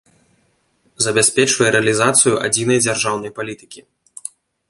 Забяспечвае 1.05 1.67
рэалiзацыю 1.75 2.33
адзiнай 2.47 2.79
дзяржаўнай 2.85 3.31
палiтыкi. 3.39 3.81